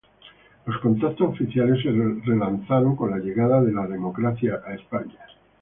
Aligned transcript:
Los 0.65 0.79
contactos 0.81 1.29
oficiales 1.29 1.83
se 1.83 1.91
relanzaron 1.91 2.95
con 2.95 3.11
la 3.11 3.19
llegada 3.19 3.61
de 3.61 3.71
la 3.71 3.85
democracia 3.85 4.59
a 4.65 4.73
España. 4.73 5.19